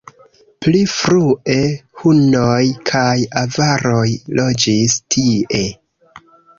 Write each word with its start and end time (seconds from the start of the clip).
Pli 0.63 0.79
frue 0.93 1.57
hunoj 2.01 2.63
kaj 2.93 3.13
avaroj 3.45 4.09
loĝis 4.43 5.01
tie. 5.17 5.67